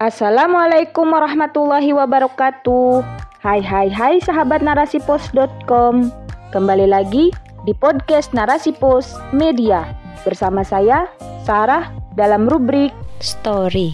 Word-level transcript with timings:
Assalamualaikum 0.00 1.12
warahmatullahi 1.12 1.92
wabarakatuh. 1.92 3.04
Hai 3.44 3.60
hai 3.60 3.92
hai 3.92 4.16
sahabat 4.24 4.64
narasipos.com. 4.64 6.08
Kembali 6.56 6.88
lagi 6.88 7.28
di 7.68 7.76
podcast 7.76 8.32
Narasi 8.32 8.72
Pos 8.72 9.12
Media 9.36 9.92
bersama 10.24 10.64
saya 10.64 11.04
Sarah 11.44 11.92
dalam 12.16 12.48
rubrik 12.48 12.96
Story. 13.20 13.92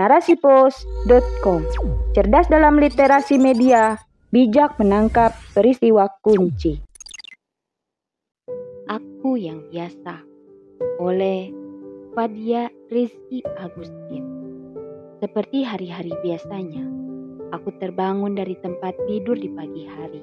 Narasipos.com. 0.00 1.60
Cerdas 2.16 2.48
dalam 2.48 2.80
literasi 2.80 3.36
media, 3.36 4.00
bijak 4.32 4.80
menangkap 4.80 5.36
peristiwa 5.52 6.08
kunci. 6.24 6.80
Aku 8.88 9.36
yang 9.36 9.68
biasa 9.68 10.24
oleh 10.96 11.52
Fadia 12.16 12.72
Rizky 12.88 13.44
Agustin. 13.60 14.33
Seperti 15.24 15.64
hari-hari 15.64 16.12
biasanya, 16.20 16.84
aku 17.56 17.72
terbangun 17.80 18.36
dari 18.36 18.60
tempat 18.60 18.92
tidur 19.08 19.32
di 19.32 19.48
pagi 19.48 19.88
hari. 19.88 20.20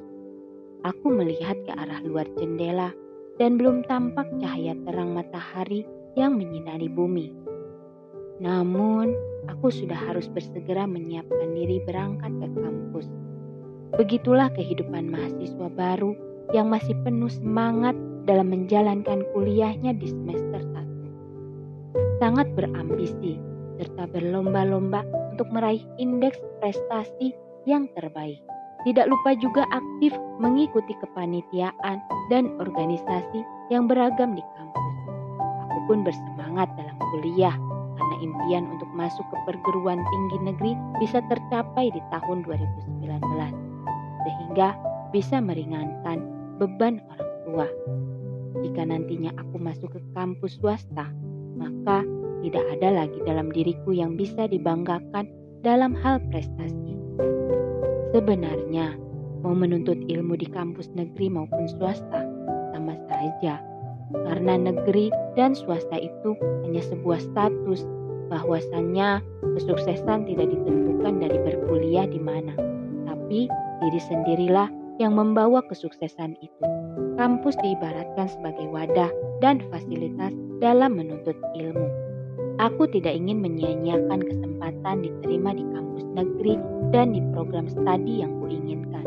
Aku 0.86 1.09
melihat 1.09 1.58
ke 1.66 1.73
arah 1.73 2.05
luar 2.05 2.30
jendela 2.38 2.94
dan 3.42 3.58
belum 3.58 3.82
tampak 3.90 4.30
cahaya 4.38 4.78
terang 4.86 5.18
matahari 5.18 5.90
yang 6.14 6.38
menyinari 6.38 6.86
bumi. 6.86 7.34
Namun, 8.45 9.18
aku 9.50 9.73
sudah 9.73 9.98
harus 9.98 10.30
bersegera 10.30 10.86
menyiapkan 10.86 11.50
diri 11.50 11.81
berangkat 11.81 12.38
ke 12.38 12.48
kampus. 12.62 13.09
Begitulah 13.98 14.54
kehidupan 14.54 15.09
mahasiswa 15.09 15.66
baru 15.73 16.14
yang 16.54 16.70
masih 16.70 16.94
penuh 17.02 17.34
semangat 17.34 17.98
dalam 18.30 18.54
menjalankan 18.54 19.26
kuliahnya 19.34 19.98
di 19.98 20.14
semester 20.14 20.62
1. 20.62 22.22
Sangat 22.22 22.54
berambisi 22.54 23.50
serta 23.81 24.05
berlomba-lomba 24.13 25.02
untuk 25.34 25.49
meraih 25.49 25.81
indeks 25.98 26.38
prestasi 26.62 27.34
yang 27.66 27.89
terbaik. 27.98 28.38
Tidak 28.86 29.09
lupa 29.09 29.33
juga 29.38 29.66
aktif 29.73 30.14
mengikuti 30.38 30.94
kepanitiaan 31.02 31.97
dan 32.30 32.44
organisasi 32.61 33.41
yang 33.73 33.89
beragam 33.89 34.38
di 34.38 34.41
kampus. 34.58 34.95
Aku 35.66 35.80
pun 35.89 36.06
bersemangat 36.06 36.69
dalam 36.78 36.97
kuliah 37.14 37.53
karena 37.97 38.16
impian 38.22 38.66
untuk 38.73 38.89
masuk 38.97 39.25
ke 39.30 39.38
perguruan 39.50 40.02
tinggi 40.02 40.38
negeri 40.45 40.73
bisa 40.97 41.22
tercapai 41.30 41.94
di 41.94 42.02
tahun 42.09 42.41
2019. 42.45 43.22
Sehingga 44.25 44.78
bisa 45.13 45.38
meringankan 45.38 46.25
beban 46.58 47.02
orang 47.13 47.34
tua. 47.45 47.67
Jika 48.66 48.81
nantinya 48.86 49.30
aku 49.38 49.61
masuk 49.61 49.94
ke 49.94 50.02
kampus 50.17 50.58
swasta, 50.58 51.06
maka 51.53 52.02
tidak 52.42 52.66
ada 52.78 52.89
lagi 53.06 53.20
dalam 53.23 53.53
diriku 53.53 53.94
yang 53.94 54.17
bisa 54.17 54.50
dibanggakan 54.50 55.30
dalam 55.61 55.94
hal 55.94 56.17
prestasi. 56.34 56.97
Sebenarnya, 58.11 58.97
mau 59.45 59.53
menuntut 59.56 59.97
ilmu 60.09 60.36
di 60.38 60.50
kampus 60.50 60.89
negeri 60.97 61.31
maupun 61.31 61.69
swasta 61.69 62.25
sama 62.73 62.97
saja, 63.08 63.62
karena 64.28 64.58
negeri 64.58 65.14
dan 65.39 65.56
swasta 65.56 65.95
itu 65.95 66.36
hanya 66.66 66.81
sebuah 66.81 67.22
status 67.22 67.86
bahwasannya 68.28 69.23
kesuksesan 69.59 70.28
tidak 70.28 70.47
ditentukan 70.52 71.19
dari 71.19 71.38
berkuliah 71.44 72.08
di 72.08 72.19
mana, 72.19 72.56
tapi 73.08 73.47
diri 73.84 74.02
sendirilah 74.02 74.67
yang 75.00 75.17
membawa 75.17 75.64
kesuksesan 75.66 76.36
itu. 76.39 76.66
Kampus 77.16 77.53
diibaratkan 77.62 78.28
sebagai 78.28 78.66
wadah 78.72 79.12
dan 79.42 79.62
fasilitas 79.69 80.34
dalam 80.62 80.97
menuntut 80.97 81.38
ilmu. 81.58 82.11
Aku 82.59 82.89
tidak 82.89 83.16
ingin 83.16 83.39
menyia-nyiakan 83.39 84.19
kesempatan 84.27 85.05
diterima 85.07 85.55
di 85.55 85.63
kampus 85.71 86.05
negeri 86.17 86.53
dan 86.91 87.16
di 87.16 87.21
program 87.31 87.71
studi 87.71 88.19
yang 88.25 88.35
kuinginkan. 88.44 89.05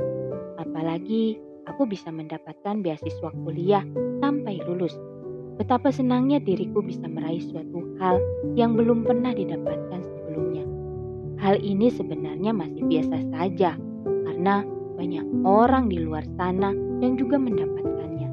Apalagi 0.56 1.36
aku 1.68 1.84
bisa 1.84 2.08
mendapatkan 2.08 2.80
beasiswa 2.80 3.30
kuliah 3.44 3.84
sampai 4.24 4.62
lulus. 4.64 4.96
Betapa 5.60 5.92
senangnya 5.92 6.40
diriku 6.40 6.80
bisa 6.80 7.04
meraih 7.06 7.44
suatu 7.44 7.84
hal 8.00 8.18
yang 8.58 8.74
belum 8.74 9.04
pernah 9.06 9.36
didapatkan 9.36 10.00
sebelumnya. 10.02 10.64
Hal 11.38 11.60
ini 11.60 11.92
sebenarnya 11.92 12.56
masih 12.56 12.82
biasa 12.88 13.16
saja 13.30 13.76
karena 14.04 14.64
banyak 14.96 15.26
orang 15.44 15.92
di 15.92 16.00
luar 16.02 16.24
sana 16.40 16.72
yang 16.98 17.14
juga 17.20 17.38
mendapatkannya. 17.38 18.28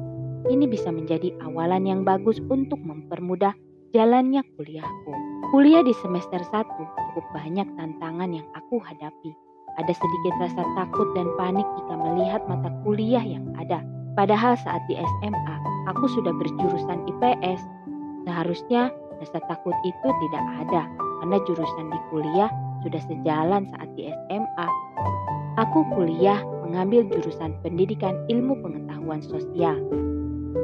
Ini 0.50 0.64
bisa 0.66 0.90
menjadi 0.90 1.30
awalan 1.46 1.86
yang 1.86 2.00
bagus 2.02 2.42
untuk 2.50 2.80
mempermudah 2.82 3.54
jalannya 3.92 4.40
kuliahku. 4.56 5.12
Kuliah 5.52 5.84
di 5.84 5.92
semester 6.00 6.40
1 6.40 6.64
cukup 7.12 7.24
banyak 7.36 7.68
tantangan 7.76 8.32
yang 8.32 8.48
aku 8.56 8.80
hadapi. 8.80 9.30
Ada 9.76 9.92
sedikit 9.92 10.34
rasa 10.40 10.64
takut 10.76 11.08
dan 11.12 11.28
panik 11.36 11.64
jika 11.80 11.94
melihat 11.96 12.40
mata 12.48 12.72
kuliah 12.84 13.20
yang 13.20 13.44
ada. 13.60 13.84
Padahal 14.16 14.56
saat 14.60 14.80
di 14.88 14.96
SMA, 14.96 15.56
aku 15.88 16.08
sudah 16.08 16.32
berjurusan 16.32 17.04
IPS. 17.08 17.60
Seharusnya 18.28 18.92
rasa 19.20 19.38
takut 19.48 19.76
itu 19.84 20.08
tidak 20.28 20.44
ada 20.64 20.88
karena 21.20 21.36
jurusan 21.48 21.86
di 21.92 22.00
kuliah 22.08 22.50
sudah 22.84 23.00
sejalan 23.08 23.68
saat 23.76 23.88
di 23.96 24.08
SMA. 24.08 24.68
Aku 25.60 25.84
kuliah 25.92 26.40
mengambil 26.64 27.04
jurusan 27.12 27.52
pendidikan 27.60 28.16
ilmu 28.32 28.56
pengetahuan 28.64 29.20
sosial 29.20 29.76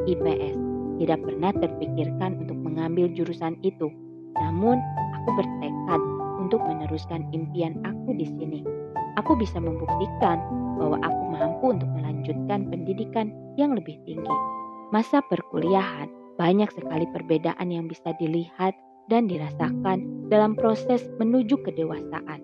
IPS. 0.08 0.67
Tidak 0.98 1.18
pernah 1.22 1.54
terpikirkan 1.54 2.42
untuk 2.42 2.58
mengambil 2.58 3.06
jurusan 3.14 3.54
itu. 3.62 3.86
Namun, 4.38 4.78
aku 5.14 5.30
bertekad 5.38 6.00
untuk 6.42 6.60
meneruskan 6.66 7.26
impian 7.30 7.78
aku 7.86 8.14
di 8.18 8.26
sini. 8.26 8.60
Aku 9.18 9.34
bisa 9.34 9.58
membuktikan 9.58 10.38
bahwa 10.78 10.98
aku 11.02 11.22
mampu 11.34 11.64
untuk 11.74 11.90
melanjutkan 11.94 12.70
pendidikan 12.70 13.34
yang 13.58 13.74
lebih 13.74 13.98
tinggi. 14.06 14.34
Masa 14.94 15.22
perkuliahan 15.26 16.08
banyak 16.38 16.70
sekali 16.70 17.04
perbedaan 17.10 17.68
yang 17.68 17.90
bisa 17.90 18.14
dilihat 18.16 18.72
dan 19.10 19.26
dirasakan 19.26 20.30
dalam 20.30 20.54
proses 20.54 21.02
menuju 21.18 21.58
kedewasaan. 21.66 22.40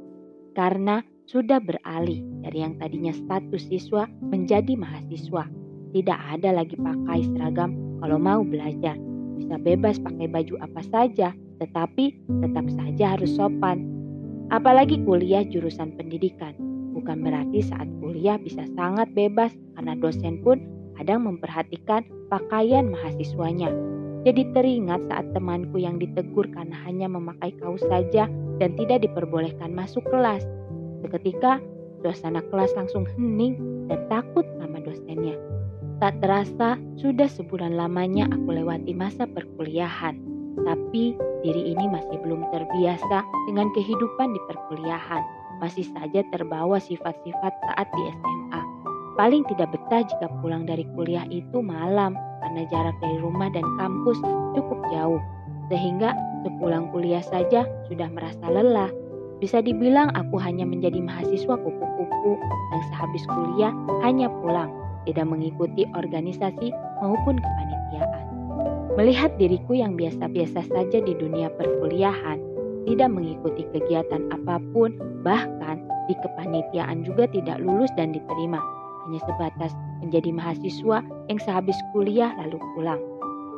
Karena 0.59 1.03
sudah 1.25 1.63
beralih 1.63 2.21
dari 2.45 2.59
yang 2.61 2.77
tadinya 2.77 3.15
status 3.15 3.71
siswa 3.71 4.05
menjadi 4.21 4.77
mahasiswa. 4.77 5.47
Tidak 5.95 6.19
ada 6.37 6.51
lagi 6.51 6.75
pakai 6.75 7.23
seragam 7.33 7.84
kalau 8.05 8.21
mau 8.21 8.45
belajar 8.45 9.01
bisa 9.41 9.57
bebas 9.57 9.97
pakai 9.97 10.29
baju 10.29 10.61
apa 10.61 10.85
saja, 10.93 11.33
tetapi 11.57 12.13
tetap 12.45 12.69
saja 12.77 13.17
harus 13.17 13.33
sopan. 13.33 13.89
Apalagi 14.53 15.01
kuliah 15.09 15.41
jurusan 15.41 15.97
pendidikan. 15.97 16.53
Bukan 16.93 17.25
berarti 17.25 17.65
saat 17.65 17.89
kuliah 18.05 18.37
bisa 18.37 18.69
sangat 18.77 19.09
bebas 19.17 19.57
karena 19.73 19.97
dosen 19.97 20.45
pun 20.45 20.61
kadang 21.01 21.25
memperhatikan 21.25 22.05
pakaian 22.29 22.93
mahasiswanya. 22.93 23.73
Jadi 24.29 24.53
teringat 24.53 25.01
saat 25.09 25.25
temanku 25.33 25.81
yang 25.81 25.97
ditegur 25.97 26.45
karena 26.53 26.77
hanya 26.85 27.09
memakai 27.09 27.57
kaos 27.57 27.81
saja 27.89 28.29
dan 28.61 28.71
tidak 28.77 29.01
diperbolehkan 29.09 29.73
masuk 29.73 30.05
kelas. 30.13 30.45
Seketika 31.01 31.57
suasana 32.05 32.45
kelas 32.53 32.77
langsung 32.77 33.09
hening 33.17 33.57
dan 33.89 34.05
takut 34.13 34.45
sama 34.61 34.77
dosennya. 34.85 35.41
Tak 36.03 36.19
terasa 36.19 36.75
sudah 36.99 37.31
sebulan 37.31 37.79
lamanya 37.79 38.27
aku 38.27 38.51
lewati 38.51 38.91
masa 38.91 39.31
perkuliahan, 39.31 40.19
tapi 40.67 41.15
diri 41.47 41.71
ini 41.71 41.87
masih 41.87 42.19
belum 42.19 42.51
terbiasa 42.51 43.23
dengan 43.47 43.71
kehidupan 43.79 44.35
di 44.35 44.41
perkuliahan. 44.51 45.23
Masih 45.63 45.87
saja 45.95 46.27
terbawa 46.35 46.83
sifat-sifat 46.83 47.53
saat 47.71 47.87
di 47.95 48.03
SMA. 48.11 48.61
Paling 49.15 49.47
tidak 49.47 49.71
betah 49.71 50.03
jika 50.03 50.27
pulang 50.43 50.67
dari 50.67 50.83
kuliah 50.99 51.23
itu 51.31 51.63
malam 51.63 52.19
karena 52.43 52.67
jarak 52.75 52.97
dari 52.99 53.23
rumah 53.23 53.47
dan 53.55 53.63
kampus 53.79 54.19
cukup 54.59 54.83
jauh. 54.91 55.23
Sehingga 55.71 56.11
sepulang 56.43 56.91
kuliah 56.91 57.23
saja 57.23 57.63
sudah 57.87 58.11
merasa 58.11 58.51
lelah. 58.51 58.91
Bisa 59.39 59.63
dibilang 59.63 60.11
aku 60.19 60.43
hanya 60.43 60.67
menjadi 60.67 60.99
mahasiswa 60.99 61.55
kupu-kupu 61.55 62.33
yang 62.75 62.83
sehabis 62.91 63.23
kuliah 63.31 63.73
hanya 64.03 64.27
pulang 64.43 64.84
tidak 65.05 65.27
mengikuti 65.29 65.85
organisasi 65.93 66.73
maupun 67.01 67.37
kepanitiaan. 67.41 68.25
Melihat 68.95 69.35
diriku 69.37 69.75
yang 69.75 69.99
biasa-biasa 69.99 70.71
saja 70.71 70.99
di 71.03 71.13
dunia 71.19 71.51
perkuliahan, 71.59 72.39
tidak 72.87 73.11
mengikuti 73.11 73.67
kegiatan 73.75 74.31
apa 74.31 74.61
pun, 74.71 74.95
bahkan 75.27 75.83
di 76.07 76.15
kepanitiaan 76.21 77.03
juga 77.03 77.27
tidak 77.33 77.59
lulus 77.59 77.91
dan 77.97 78.13
diterima, 78.15 78.61
hanya 79.09 79.21
sebatas 79.25 79.73
menjadi 80.05 80.31
mahasiswa 80.31 81.03
yang 81.27 81.41
sehabis 81.41 81.77
kuliah 81.91 82.31
lalu 82.39 82.61
pulang. 82.77 83.01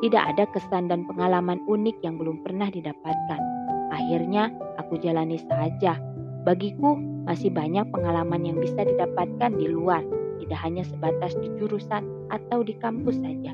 Tidak 0.01 0.23
ada 0.35 0.45
kesan 0.53 0.89
dan 0.89 1.05
pengalaman 1.09 1.57
unik 1.65 1.97
yang 2.05 2.21
belum 2.21 2.45
pernah 2.45 2.69
didapatkan. 2.69 3.41
Akhirnya, 3.89 4.53
aku 4.77 5.01
jalani 5.01 5.41
saja. 5.41 5.97
Bagiku, 6.45 6.95
masih 7.25 7.49
banyak 7.51 7.89
pengalaman 7.91 8.45
yang 8.45 8.57
bisa 8.61 8.85
didapatkan 8.85 9.51
di 9.57 9.67
luar 9.67 10.05
tidak 10.41 10.59
hanya 10.61 10.83
sebatas 10.85 11.33
di 11.37 11.49
jurusan 11.57 12.03
atau 12.33 12.61
di 12.61 12.77
kampus 12.77 13.17
saja. 13.19 13.53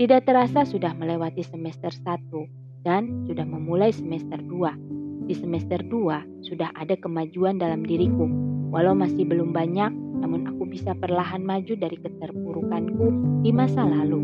Tidak 0.00 0.20
terasa 0.24 0.64
sudah 0.64 0.96
melewati 0.96 1.44
semester 1.44 1.92
1 1.92 2.84
dan 2.88 3.28
sudah 3.28 3.44
memulai 3.44 3.92
semester 3.92 4.40
2. 4.40 5.28
di 5.30 5.38
semester 5.38 5.78
2 5.78 6.42
sudah 6.42 6.74
ada 6.74 6.98
kemajuan 6.98 7.60
dalam 7.60 7.86
diriku. 7.86 8.26
Walau 8.74 8.98
masih 8.98 9.22
belum 9.28 9.54
banyak, 9.54 9.94
namun 10.24 10.42
aku 10.50 10.66
bisa 10.66 10.90
perlahan 10.98 11.46
maju 11.46 11.74
dari 11.78 11.94
keterpurukanku 12.02 13.06
di 13.46 13.54
masa 13.54 13.86
lalu. 13.86 14.18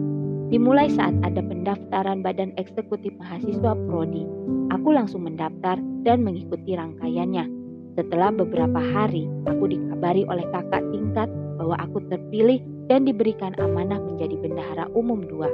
Dimulai 0.50 0.90
saat 0.90 1.14
ada 1.22 1.42
pendaftaran 1.42 2.22
Badan 2.26 2.54
Eksekutif 2.58 3.14
Mahasiswa 3.18 3.74
Prodi, 3.86 4.26
aku 4.70 4.94
langsung 4.94 5.26
mendaftar 5.26 5.78
dan 6.02 6.22
mengikuti 6.22 6.74
rangkaiannya. 6.74 7.55
Setelah 7.96 8.28
beberapa 8.28 8.76
hari, 8.76 9.24
aku 9.48 9.72
dikabari 9.72 10.28
oleh 10.28 10.44
kakak 10.52 10.84
tingkat 10.92 11.32
bahwa 11.56 11.80
aku 11.80 12.04
terpilih 12.12 12.60
dan 12.92 13.08
diberikan 13.08 13.56
amanah 13.56 13.98
menjadi 13.98 14.36
bendahara 14.36 14.84
umum 14.92 15.24
dua. 15.24 15.48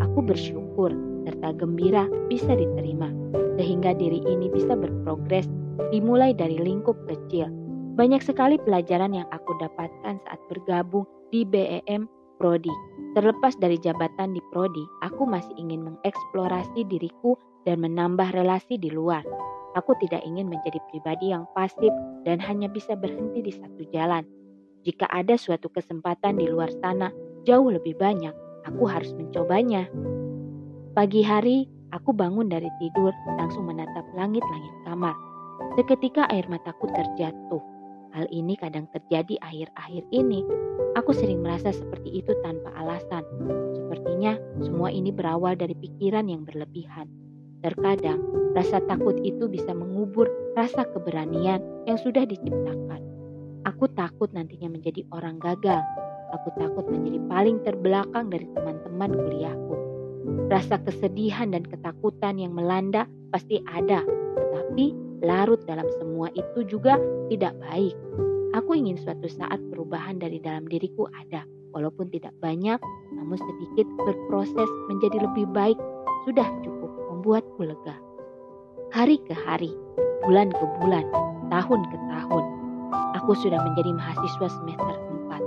Aku 0.00 0.24
bersyukur 0.24 0.90
serta 1.28 1.52
gembira 1.60 2.08
bisa 2.32 2.56
diterima, 2.56 3.12
sehingga 3.60 3.92
diri 3.92 4.24
ini 4.24 4.48
bisa 4.48 4.72
berprogres 4.72 5.44
dimulai 5.92 6.32
dari 6.32 6.56
lingkup 6.56 6.96
kecil. 7.04 7.52
Banyak 7.94 8.24
sekali 8.24 8.58
pelajaran 8.58 9.14
yang 9.14 9.28
aku 9.30 9.54
dapatkan 9.62 10.18
saat 10.24 10.40
bergabung 10.50 11.06
di 11.30 11.46
BEM 11.46 12.10
Prodi. 12.40 12.72
Terlepas 13.14 13.54
dari 13.62 13.78
jabatan 13.78 14.34
di 14.34 14.42
Prodi, 14.50 14.82
aku 15.06 15.22
masih 15.22 15.54
ingin 15.54 15.86
mengeksplorasi 15.86 16.82
diriku 16.90 17.38
dan 17.62 17.86
menambah 17.86 18.34
relasi 18.34 18.74
di 18.80 18.90
luar. 18.90 19.22
Aku 19.74 19.98
tidak 19.98 20.22
ingin 20.22 20.46
menjadi 20.46 20.78
pribadi 20.90 21.34
yang 21.34 21.50
pasif 21.50 21.90
dan 22.22 22.38
hanya 22.38 22.70
bisa 22.70 22.94
berhenti 22.94 23.42
di 23.42 23.52
satu 23.54 23.82
jalan. 23.90 24.22
Jika 24.86 25.10
ada 25.10 25.34
suatu 25.34 25.66
kesempatan 25.66 26.38
di 26.38 26.46
luar 26.46 26.70
sana 26.78 27.10
jauh 27.42 27.66
lebih 27.66 27.98
banyak, 27.98 28.32
aku 28.70 28.86
harus 28.86 29.10
mencobanya. 29.18 29.90
Pagi 30.94 31.26
hari, 31.26 31.66
aku 31.90 32.14
bangun 32.14 32.46
dari 32.46 32.70
tidur 32.78 33.10
langsung 33.34 33.66
menatap 33.66 34.06
langit-langit 34.14 34.74
kamar. 34.86 35.16
Seketika 35.74 36.30
air 36.30 36.46
mataku 36.46 36.86
terjatuh. 36.94 37.62
Hal 38.14 38.30
ini 38.30 38.54
kadang 38.54 38.86
terjadi 38.94 39.42
akhir-akhir 39.42 40.06
ini. 40.14 40.46
Aku 40.94 41.10
sering 41.10 41.42
merasa 41.42 41.74
seperti 41.74 42.22
itu 42.22 42.30
tanpa 42.46 42.70
alasan. 42.78 43.26
Sepertinya 43.74 44.38
semua 44.62 44.94
ini 44.94 45.10
berawal 45.10 45.58
dari 45.58 45.74
pikiran 45.74 46.30
yang 46.30 46.46
berlebihan. 46.46 47.23
Terkadang, 47.64 48.20
rasa 48.52 48.76
takut 48.84 49.16
itu 49.24 49.48
bisa 49.48 49.72
mengubur 49.72 50.28
rasa 50.52 50.84
keberanian 50.84 51.64
yang 51.88 51.96
sudah 51.96 52.28
diciptakan. 52.28 53.00
Aku 53.64 53.88
takut 53.96 54.28
nantinya 54.36 54.68
menjadi 54.68 55.00
orang 55.16 55.40
gagal. 55.40 55.80
Aku 56.36 56.52
takut 56.60 56.84
menjadi 56.92 57.24
paling 57.24 57.64
terbelakang 57.64 58.28
dari 58.28 58.44
teman-teman 58.52 59.16
kuliahku. 59.16 59.76
Rasa 60.52 60.76
kesedihan 60.84 61.56
dan 61.56 61.64
ketakutan 61.64 62.36
yang 62.36 62.52
melanda 62.52 63.08
pasti 63.32 63.64
ada, 63.64 64.04
tetapi 64.36 64.92
larut 65.24 65.64
dalam 65.64 65.88
semua 65.96 66.28
itu 66.36 66.68
juga 66.68 67.00
tidak 67.32 67.56
baik. 67.64 67.96
Aku 68.60 68.76
ingin 68.76 69.00
suatu 69.00 69.24
saat 69.24 69.56
perubahan 69.72 70.20
dari 70.20 70.36
dalam 70.36 70.68
diriku 70.68 71.08
ada, 71.16 71.48
walaupun 71.72 72.12
tidak 72.12 72.36
banyak, 72.44 72.76
namun 73.16 73.40
sedikit 73.40 73.88
berproses 74.04 74.68
menjadi 74.92 75.24
lebih 75.24 75.48
baik 75.56 75.80
sudah 76.28 76.44
cukup 76.60 76.73
membuatku 77.24 77.64
lega. 77.64 77.96
Hari 78.92 79.16
ke 79.24 79.32
hari, 79.32 79.72
bulan 80.28 80.52
ke 80.52 80.64
bulan, 80.76 81.08
tahun 81.48 81.80
ke 81.88 81.96
tahun, 82.12 82.44
aku 83.16 83.32
sudah 83.40 83.64
menjadi 83.64 83.96
mahasiswa 83.96 84.48
semester 84.60 84.96
4. 85.32 85.40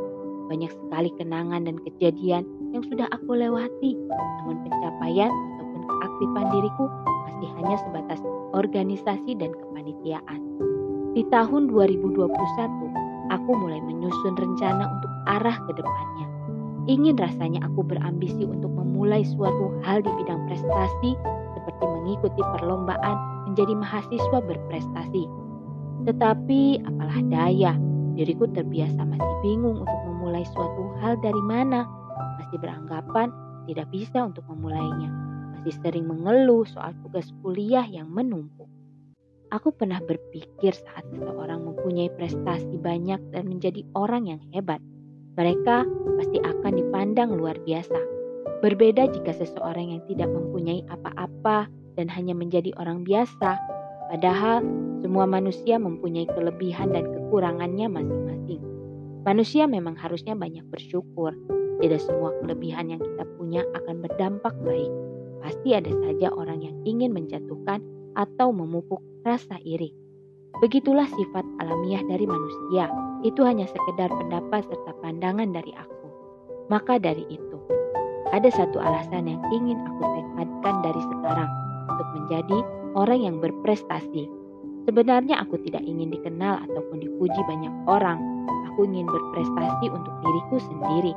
Banyak 0.50 0.74
sekali 0.74 1.14
kenangan 1.22 1.70
dan 1.70 1.78
kejadian 1.86 2.50
yang 2.74 2.82
sudah 2.82 3.06
aku 3.14 3.38
lewati, 3.38 3.94
namun 4.10 4.58
pencapaian 4.66 5.30
ataupun 5.30 5.82
keaktifan 5.86 6.46
diriku 6.50 6.86
masih 7.30 7.50
hanya 7.62 7.78
sebatas 7.86 8.20
organisasi 8.58 9.38
dan 9.38 9.54
kepanitiaan. 9.54 10.42
Di 11.14 11.30
tahun 11.30 11.70
2021, 11.70 12.26
aku 13.30 13.52
mulai 13.54 13.86
menyusun 13.86 14.34
rencana 14.34 14.98
untuk 14.98 15.14
arah 15.30 15.62
ke 15.70 15.78
depannya. 15.78 16.26
Ingin 16.90 17.22
rasanya 17.22 17.70
aku 17.70 17.86
berambisi 17.86 18.50
untuk 18.50 18.74
memulai 18.74 19.22
suatu 19.22 19.78
hal 19.86 20.02
di 20.02 20.10
bidang 20.18 20.42
prestasi 20.50 21.14
seperti 21.78 21.94
mengikuti 22.02 22.42
perlombaan 22.58 23.18
menjadi 23.46 23.74
mahasiswa 23.78 24.40
berprestasi. 24.42 25.24
Tetapi 26.10 26.82
apalah 26.90 27.22
daya, 27.30 27.74
diriku 28.18 28.50
terbiasa 28.50 28.98
masih 29.06 29.34
bingung 29.46 29.86
untuk 29.86 30.02
memulai 30.10 30.42
suatu 30.50 30.98
hal 31.06 31.22
dari 31.22 31.44
mana 31.46 31.86
masih 32.42 32.58
beranggapan 32.58 33.30
tidak 33.70 33.88
bisa 33.94 34.26
untuk 34.26 34.42
memulainya. 34.50 35.14
Masih 35.54 35.78
sering 35.86 36.10
mengeluh 36.10 36.66
soal 36.66 36.98
tugas 37.06 37.30
kuliah 37.46 37.86
yang 37.86 38.10
menumpuk. 38.10 38.66
Aku 39.54 39.70
pernah 39.72 40.02
berpikir 40.02 40.74
saat 40.74 41.06
seseorang 41.14 41.62
mempunyai 41.64 42.10
prestasi 42.18 42.82
banyak 42.82 43.22
dan 43.32 43.48
menjadi 43.48 43.86
orang 43.96 44.28
yang 44.28 44.42
hebat, 44.52 44.82
mereka 45.38 45.86
pasti 46.18 46.42
akan 46.42 46.74
dipandang 46.74 47.32
luar 47.38 47.56
biasa. 47.64 48.17
Berbeda 48.64 49.06
jika 49.14 49.32
seseorang 49.38 49.94
yang 49.94 50.02
tidak 50.10 50.30
mempunyai 50.34 50.82
apa-apa 50.90 51.70
dan 51.94 52.10
hanya 52.10 52.34
menjadi 52.34 52.74
orang 52.82 53.06
biasa, 53.06 53.58
padahal 54.10 54.66
semua 55.06 55.30
manusia 55.30 55.78
mempunyai 55.78 56.26
kelebihan 56.32 56.92
dan 56.94 57.06
kekurangannya 57.06 57.86
masing-masing. 57.86 58.62
Manusia 59.28 59.68
memang 59.70 59.94
harusnya 60.00 60.34
banyak 60.34 60.64
bersyukur, 60.72 61.36
tidak 61.84 62.02
semua 62.02 62.34
kelebihan 62.42 62.90
yang 62.90 63.02
kita 63.04 63.24
punya 63.38 63.62
akan 63.78 64.02
berdampak 64.02 64.56
baik. 64.66 64.90
Pasti 65.44 65.78
ada 65.78 65.92
saja 66.04 66.34
orang 66.34 66.66
yang 66.66 66.76
ingin 66.88 67.14
menjatuhkan 67.14 67.84
atau 68.18 68.50
memupuk 68.50 69.04
rasa 69.22 69.62
iri. 69.62 69.94
Begitulah 70.58 71.06
sifat 71.06 71.46
alamiah 71.62 72.02
dari 72.10 72.26
manusia. 72.26 72.90
Itu 73.22 73.46
hanya 73.46 73.70
sekedar 73.70 74.10
pendapat 74.10 74.66
serta 74.66 74.92
pandangan 75.06 75.54
dari 75.54 75.70
aku. 75.78 76.08
Maka 76.74 76.98
dari 76.98 77.24
itu, 77.30 77.58
ada 78.36 78.50
satu 78.52 78.78
alasan 78.80 79.30
yang 79.32 79.42
ingin 79.54 79.80
aku 79.88 80.04
tekadkan 80.04 80.76
dari 80.84 81.02
sekarang 81.02 81.50
untuk 81.88 82.08
menjadi 82.18 82.58
orang 82.98 83.20
yang 83.24 83.36
berprestasi. 83.40 84.28
Sebenarnya 84.88 85.44
aku 85.44 85.60
tidak 85.68 85.84
ingin 85.84 86.12
dikenal 86.12 86.64
ataupun 86.64 87.04
dipuji 87.04 87.42
banyak 87.48 87.74
orang. 87.88 88.20
Aku 88.74 88.88
ingin 88.88 89.08
berprestasi 89.08 89.92
untuk 89.92 90.14
diriku 90.24 90.58
sendiri 90.64 91.14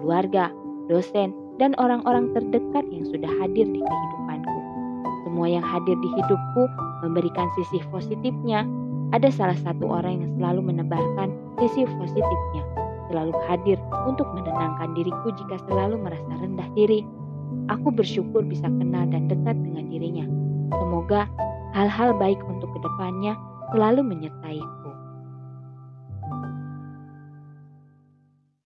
keluarga, 0.00 0.48
dosen, 0.88 1.36
dan 1.60 1.76
orang-orang 1.76 2.32
terdekat 2.32 2.84
yang 2.88 3.04
sudah 3.12 3.28
hadir 3.44 3.68
di 3.68 3.80
kehidupanku. 3.84 4.58
Semua 5.28 5.46
yang 5.46 5.64
hadir 5.64 5.94
di 6.00 6.08
hidupku 6.16 6.62
memberikan 7.04 7.46
sisi 7.60 7.84
positifnya. 7.92 8.64
Ada 9.12 9.28
salah 9.28 9.58
satu 9.60 9.90
orang 9.90 10.22
yang 10.22 10.30
selalu 10.38 10.70
menebarkan 10.70 11.34
sisi 11.58 11.82
positifnya, 11.98 12.62
selalu 13.10 13.34
hadir 13.50 13.76
untuk 14.06 14.26
menenangkan 14.32 14.94
diriku 14.94 15.34
jika 15.34 15.58
selalu 15.66 15.98
merasa 15.98 16.32
rendah 16.40 16.70
diri. 16.78 17.02
Aku 17.68 17.90
bersyukur 17.90 18.46
bisa 18.46 18.70
kenal 18.70 19.10
dan 19.10 19.26
dekat 19.26 19.58
dengan 19.58 19.90
dirinya. 19.90 20.26
Semoga 20.70 21.26
hal-hal 21.74 22.14
baik 22.16 22.38
untuk 22.46 22.70
ke 22.70 22.80
depannya 22.82 23.34
selalu 23.74 24.06
menyertai 24.06 24.62